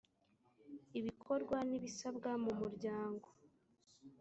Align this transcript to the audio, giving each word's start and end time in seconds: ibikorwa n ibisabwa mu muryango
ibikorwa 0.99 1.57
n 1.69 1.71
ibisabwa 1.77 2.31
mu 2.43 2.51
muryango 2.59 3.27